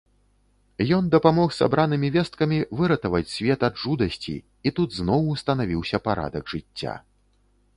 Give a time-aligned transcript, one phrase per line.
[0.95, 4.33] Ён дапамог сабранымі весткамі выратаваць свет ад жудасці,
[4.69, 6.93] і тут зноў устанавіўся парадак жыцця.